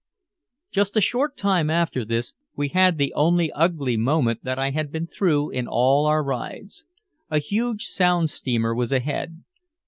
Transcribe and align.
Just 0.71 0.97
a 0.97 0.99
short 1.01 1.37
time 1.37 1.69
after 1.69 2.03
this, 2.03 2.33
we 2.55 2.69
had 2.69 2.97
the 2.97 3.13
only 3.13 3.51
ugly 3.51 3.97
moment 3.97 4.43
that 4.43 4.57
I 4.57 4.71
had 4.71 4.91
been 4.91 5.05
through 5.05 5.51
in 5.51 5.67
all 5.67 6.07
our 6.07 6.23
rides. 6.23 6.85
A 7.29 7.37
huge 7.37 7.83
Sound 7.85 8.31
steamer 8.31 8.73
was 8.73 8.91
ahead. 8.91 9.43